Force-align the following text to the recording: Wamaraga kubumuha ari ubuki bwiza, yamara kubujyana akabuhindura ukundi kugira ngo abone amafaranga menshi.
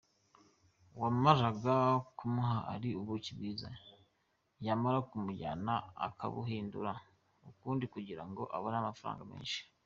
Wamaraga 1.01 1.75
kubumuha 2.17 2.57
ari 2.73 2.89
ubuki 3.01 3.31
bwiza, 3.37 3.69
yamara 4.65 4.99
kubujyana 5.09 5.73
akabuhindura 6.07 6.91
ukundi 7.49 7.85
kugira 7.93 8.23
ngo 8.29 8.43
abone 8.55 8.77
amafaranga 8.79 9.23
menshi. 9.31 9.59